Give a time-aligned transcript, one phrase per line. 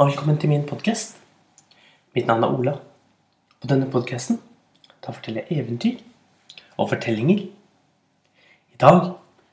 [0.00, 1.18] og velkommen til min podkast.
[2.16, 2.72] Mitt navn er Ola.
[3.60, 4.38] På denne podkasten
[5.04, 5.98] forteller jeg eventyr
[6.80, 7.42] og fortellinger.
[8.72, 9.10] I dag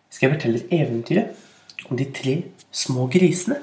[0.08, 2.36] skal jeg fortelle et eventyret om de tre
[2.72, 3.58] små grisene.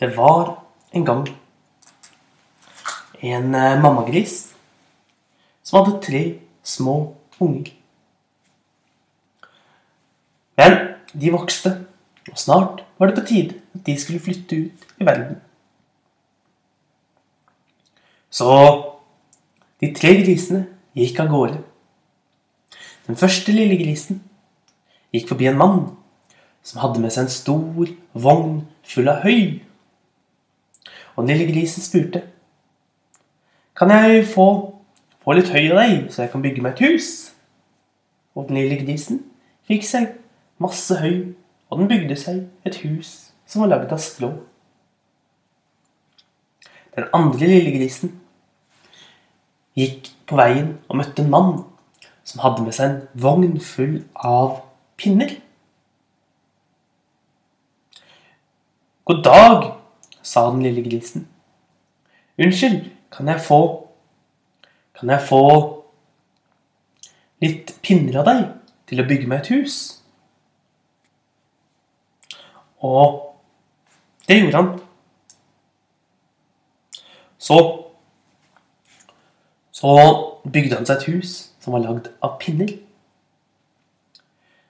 [0.00, 0.54] Det var
[0.96, 1.28] en gang
[3.20, 4.54] en eh, mammagris
[5.60, 6.24] som hadde tre
[6.64, 6.96] små
[7.36, 7.74] unger.
[10.56, 10.80] Men
[11.12, 11.76] de vokste,
[12.30, 15.36] og snart var det på tide at de skulle flytte ut i verden.
[18.30, 18.46] Så
[19.80, 21.62] de tre grisene gikk av gårde.
[23.06, 24.20] Den første lille grisen
[25.14, 25.80] gikk forbi en mann
[26.62, 29.62] som hadde med seg en stor vogn full av høy.
[31.16, 32.22] Og den lille grisen spurte.
[33.76, 34.46] Kan jeg få,
[35.24, 37.10] få litt høy av deg, så jeg kan bygge meg et hus?
[38.36, 39.24] Og den lille grisen
[39.66, 40.12] fikk seg
[40.60, 41.32] masse høy,
[41.70, 44.30] og den bygde seg et hus som var lagd av strå.
[46.96, 48.16] Den andre lille grisen
[49.78, 51.52] gikk på veien og møtte en mann
[52.26, 54.60] som hadde med seg en vogn full av
[55.00, 55.36] pinner.
[59.06, 59.70] God dag,
[60.22, 61.24] sa den lille grisen.
[62.38, 63.86] Unnskyld, kan jeg få
[65.00, 65.44] Kan jeg få
[67.40, 68.42] litt pinner av deg
[68.90, 69.99] til å bygge meg et hus?
[72.80, 73.36] Og
[74.28, 74.80] det gjorde han.
[77.38, 77.76] Så
[79.72, 79.92] Så
[80.52, 82.68] bygde han seg et hus som var lagd av pinner.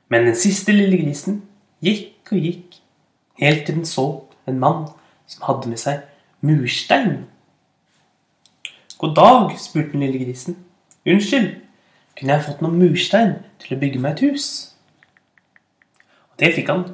[0.06, 1.40] Men den siste lille grisen
[1.82, 2.76] gikk og gikk,
[3.42, 4.04] helt til den så
[4.46, 4.84] en mann
[5.26, 6.04] som hadde med seg
[6.46, 7.24] murstein.
[9.02, 10.58] God dag, spurte den lille grisen.
[11.06, 11.56] Unnskyld,
[12.14, 14.48] kunne jeg fått noen murstein til å bygge meg et hus?
[16.30, 16.84] Og det fikk han.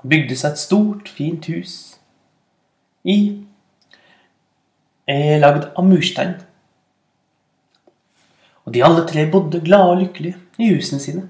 [0.00, 1.74] Han bygde seg et stort, fint hus
[3.04, 3.16] i
[5.08, 6.38] eh, lagd av murstein.
[8.64, 11.26] Og de alle tre bodde glade og lykkelige i husene sine.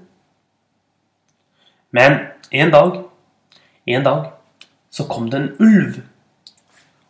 [1.91, 2.19] Men
[2.51, 3.01] en dag,
[3.87, 4.31] en dag,
[4.91, 6.01] så kom det en ulv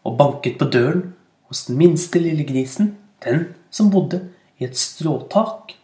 [0.06, 1.12] og banket på døren
[1.50, 2.96] hos den minste lille grisen,
[3.26, 4.24] den som bodde
[4.58, 5.76] i et stråtak.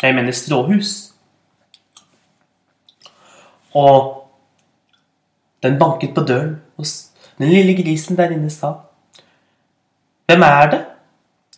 [0.00, 1.10] Jeg mener stråhus.
[3.74, 4.26] Og
[5.62, 8.72] den banket på døren hos den lille grisen der inne sa
[10.26, 10.80] Hvem er det?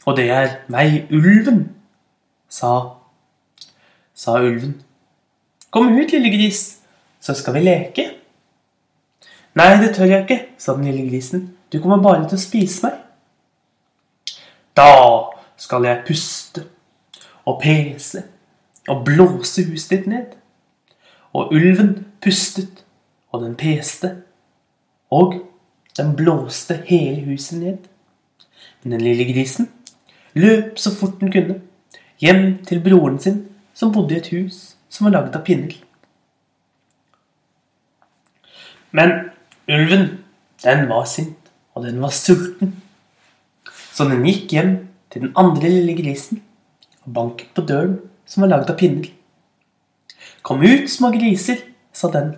[0.07, 1.77] Og det er meg, ulven,
[2.49, 2.71] sa,
[4.15, 4.81] sa ulven.
[5.71, 6.79] Kom ut, lille gris,
[7.21, 8.07] så skal vi leke.
[9.55, 11.51] Nei, det tør jeg ikke, sa den lille grisen.
[11.73, 12.99] Du kommer bare til å spise meg.
[14.77, 14.89] Da
[15.61, 16.65] skal jeg puste
[17.45, 18.25] og pese
[18.89, 20.35] og blåse huset ditt ned.
[21.33, 22.85] Og ulven pustet,
[23.33, 24.17] og den peste,
[25.11, 25.39] og
[25.97, 27.79] den blåste hele huset ned.
[28.83, 29.71] Men den lille grisen
[30.35, 31.61] løp så fort den kunne,
[32.21, 33.43] hjem til broren sin,
[33.75, 35.75] som bodde i et hus som var laget av pinner.
[38.93, 39.13] Men
[39.73, 40.19] ulven,
[40.65, 42.75] den var sint, og den var sulten.
[43.93, 44.75] Så den gikk hjem
[45.13, 46.43] til den andre lille grisen
[47.07, 49.09] og banket på døren som var laget av pinner.
[50.43, 51.61] Kom ut, små griser,
[51.93, 52.35] sa den.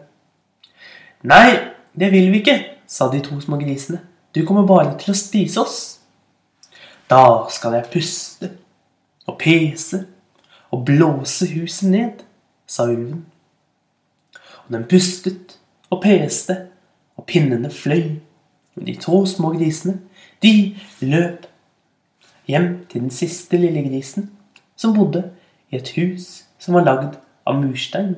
[1.24, 4.02] Nei, det vil vi ikke, sa de to små grisene.
[4.34, 5.78] Du kommer bare til å spise oss.
[7.08, 8.50] Da skal jeg puste
[9.24, 10.04] og pese
[10.74, 12.24] og blåse huset ned,
[12.66, 13.24] sa ulven.
[14.66, 15.58] Og den pustet
[15.90, 16.56] og peste,
[17.16, 18.16] og pinnene fløy.
[18.74, 20.00] Og de to små grisene,
[20.42, 21.46] de løp
[22.50, 24.32] hjem til den siste lille grisen,
[24.76, 25.28] som bodde
[25.70, 28.14] i et hus som var lagd av murstein.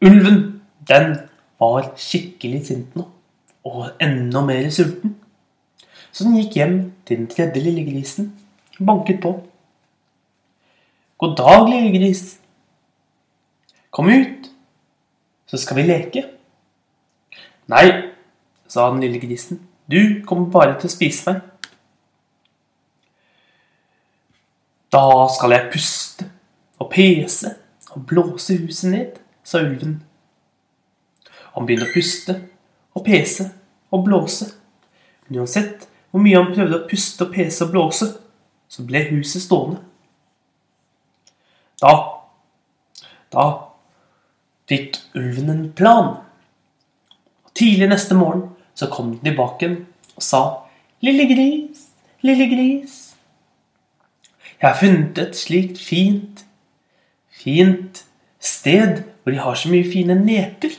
[0.00, 1.16] Ulven, den
[1.60, 3.04] var skikkelig sint nå,
[3.68, 5.18] og enda mer sulten.
[6.10, 8.32] Så den gikk hjem til den tredje lille grisen
[8.78, 9.34] og banket på.
[11.20, 12.38] God dag, lille gris.
[13.90, 14.48] Kom ut,
[15.46, 16.24] så skal vi leke.
[17.70, 17.84] Nei,
[18.70, 19.60] sa den lille grisen.
[19.90, 21.42] Du kommer bare til å spise meg.
[24.92, 26.26] Da skal jeg puste
[26.80, 27.54] og pese
[27.94, 30.00] og blåse huset ned, sa ulven.
[31.54, 32.36] Han begynte å puste
[32.98, 33.46] og pese
[33.94, 34.48] og blåse.
[35.26, 38.08] Men uansett hvor mye han prøvde å puste og pese og blåse,
[38.70, 39.78] så ble huset stående.
[41.80, 41.92] Da
[43.30, 43.44] Da
[44.66, 46.16] fikk ulven en plan.
[47.46, 49.68] Og Tidlig neste morgen så kom den tilbake
[50.16, 50.66] og sa,
[51.02, 51.86] 'Lille gris,
[52.22, 53.09] lille gris'.
[54.60, 56.44] Jeg har funnet et slikt fint,
[57.32, 58.04] fint
[58.40, 60.74] sted hvor de har så mye fine neper.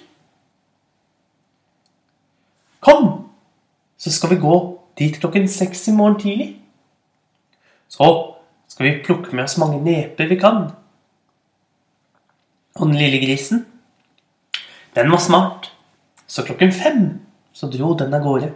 [2.81, 3.07] Kom,
[3.97, 4.57] så skal vi gå
[4.97, 6.49] dit klokken seks i morgen tidlig.
[7.89, 8.11] Så
[8.67, 10.69] skal vi plukke med oss mange neper vi kan.
[12.77, 13.65] Og den lille grisen,
[14.95, 15.71] den var smart,
[16.27, 17.03] så klokken fem
[17.53, 18.53] så dro den av gårde.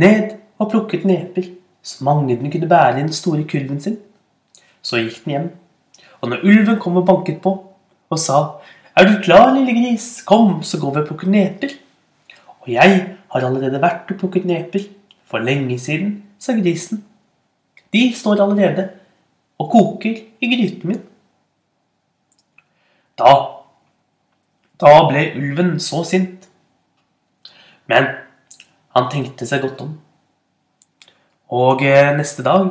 [0.00, 1.52] Ned og plukket neper,
[1.88, 3.96] så mange den kunne bære i den store kurven sin.
[4.82, 5.48] Så gikk den hjem,
[6.20, 7.54] og når ulven kom og banket på
[8.10, 8.38] og sa
[8.98, 10.22] Er du klar, lille gris?
[10.26, 11.70] Kom, så går vi og plukker neper.
[12.60, 12.94] Og jeg
[13.30, 14.88] har allerede vært og plukket neper.
[15.28, 17.04] For lenge siden, sa grisen.
[17.94, 18.88] De står allerede
[19.58, 21.04] og koker i gryten min.
[23.18, 23.36] Da
[24.80, 26.48] Da ble ulven så sint.
[27.86, 28.10] Men
[28.94, 29.96] han tenkte seg godt om.
[31.48, 32.70] Og eh, neste dag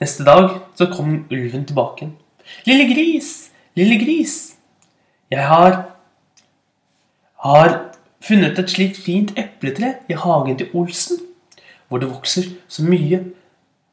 [0.00, 2.08] Neste dag så kom ulven tilbake.
[2.66, 4.56] Lille gris, lille gris,
[5.30, 5.92] jeg har
[7.42, 7.70] har
[8.22, 11.18] funnet et slikt fint epletre i hagen til Olsen,
[11.88, 13.20] hvor det vokser så mye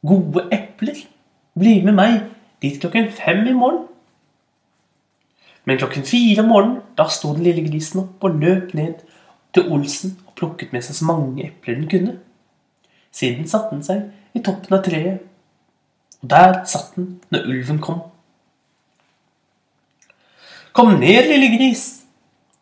[0.06, 0.98] gode epler.
[1.58, 2.20] Bli med meg
[2.62, 3.86] dit klokken fem i morgen.
[5.64, 9.02] Men klokken fire om morgenen da sto den lille grisen opp og løp ned
[9.54, 12.18] til Olsen og plukket med seg så mange epler den kunne.
[13.10, 15.26] Siden satte den seg i toppen av treet
[16.20, 18.02] og der satt den når ulven kom.
[20.76, 22.04] Kom ned, lille gris,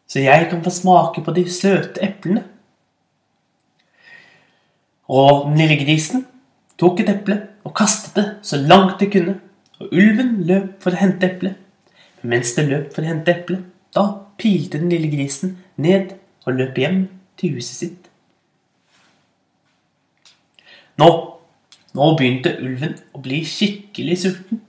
[0.09, 2.45] så jeg kan få smake på de søte eplene.
[5.09, 6.25] Og den lille grisen
[6.81, 9.39] tok et eple og kastet det så langt det kunne.
[9.79, 11.59] Og ulven løp for å hente eplet.
[12.21, 13.63] Men mens det løp for å hente eplet,
[13.95, 14.05] da
[14.39, 16.17] pilte den lille grisen ned
[16.47, 17.05] og løp hjem
[17.39, 18.09] til huset sitt.
[20.99, 21.09] Nå
[21.97, 24.61] nå begynte ulven å bli skikkelig sulten.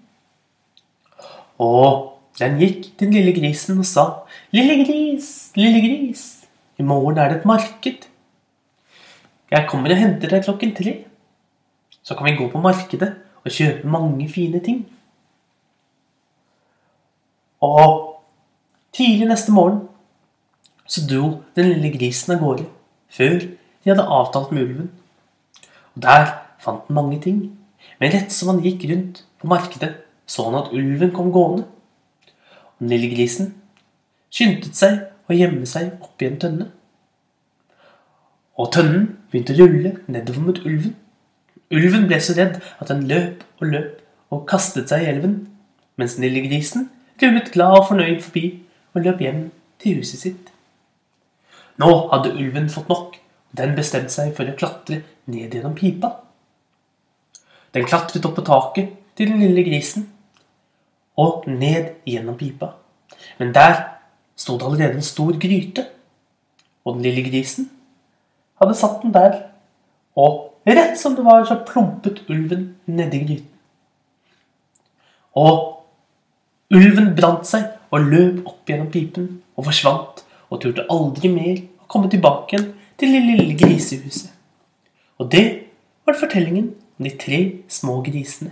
[1.59, 4.05] Og den gikk til den lille grisen og sa,
[4.53, 6.47] 'Lille gris, lille gris,
[6.79, 8.07] i morgen er det et marked.'
[9.51, 11.05] 'Jeg kommer og henter deg klokken tre.'
[12.03, 13.15] Så kan vi gå på markedet
[13.45, 14.87] og kjøpe mange fine ting.
[17.61, 18.23] Og
[18.93, 19.87] tidlig neste morgen
[20.87, 22.65] så dro den lille grisen av gårde
[23.09, 24.89] før de hadde avtalt med ulven.
[26.03, 27.41] Der fant han mange ting.
[27.99, 29.93] Men rett som han gikk rundt på markedet,
[30.29, 31.65] så han at ulven kom gående.
[32.77, 33.53] Og den lille grisen
[34.31, 34.99] skyndte seg
[35.29, 36.69] å gjemme seg oppi en tønne.
[38.59, 40.95] Og tønnen begynte å rulle nedover mot ulven.
[41.71, 43.99] Ulven ble så redd at den løp og løp
[44.33, 45.35] og kastet seg i elven,
[45.99, 46.89] mens den lille grisen
[47.21, 48.43] rullet glad og fornøyd forbi
[48.95, 49.41] og løp hjem
[49.81, 50.51] til huset sitt.
[51.79, 56.11] Nå hadde ulven fått nok, og den bestemte seg for å klatre ned gjennom pipa.
[57.73, 60.07] Den klatret opp på taket til den lille grisen
[61.19, 62.73] og ned gjennom pipa.
[63.39, 63.75] Men der
[64.39, 65.85] sto det allerede en stor gryte,
[66.85, 67.69] og den lille grisen
[68.61, 69.35] hadde satt den der.
[70.15, 73.51] Og rett som det var, så plumpet ulven nedi gryten.
[75.39, 75.85] Og
[76.73, 81.87] ulven brant seg og løp opp gjennom pipen og forsvant og turte aldri mer å
[81.91, 82.67] komme tilbake igjen
[82.99, 84.38] til det lille grisehuset.
[85.19, 85.45] Og det
[86.07, 88.51] var fortellingen om de tre små grisene.